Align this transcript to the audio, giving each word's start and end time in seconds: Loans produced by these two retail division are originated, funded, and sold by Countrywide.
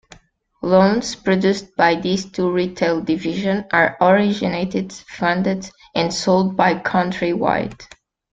Loans 0.63 1.15
produced 1.15 1.75
by 1.75 1.93
these 1.93 2.25
two 2.31 2.51
retail 2.51 3.01
division 3.01 3.65
are 3.71 3.97
originated, 4.01 4.91
funded, 4.91 5.69
and 5.93 6.11
sold 6.11 6.57
by 6.57 6.73
Countrywide. 6.79 7.79